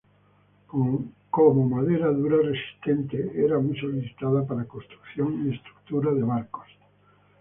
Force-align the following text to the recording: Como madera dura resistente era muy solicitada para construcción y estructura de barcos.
Como 0.65 1.69
madera 1.75 2.07
dura 2.11 2.37
resistente 2.41 3.33
era 3.35 3.59
muy 3.59 3.77
solicitada 3.79 4.47
para 4.47 4.65
construcción 4.65 5.45
y 5.47 5.53
estructura 5.53 6.11
de 6.11 6.23
barcos. 6.23 6.65